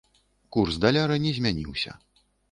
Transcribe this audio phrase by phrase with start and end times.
[0.55, 1.91] Курс даляра не змяніўся.